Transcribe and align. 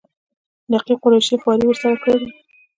نقیب 0.71 0.99
قریشي 1.03 1.35
خواري 1.41 1.65
ورسره 1.67 1.95
کړې 2.03 2.15
ده. 2.21 2.27